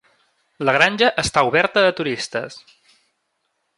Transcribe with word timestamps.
La 0.69 0.73
granja 0.77 1.09
està 1.23 1.43
oberta 1.49 1.85
a 1.91 1.93
turistes. 2.01 2.61